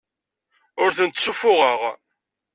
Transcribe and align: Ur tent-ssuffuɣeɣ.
Ur 0.83 0.91
tent-ssuffuɣeɣ. 0.97 1.81